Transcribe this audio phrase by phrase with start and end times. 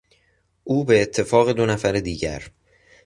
[0.63, 2.43] او به اتفاق دو نفر دیگر